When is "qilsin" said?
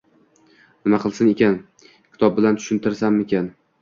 1.03-1.29